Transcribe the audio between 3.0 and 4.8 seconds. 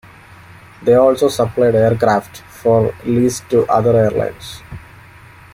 lease to other airlines.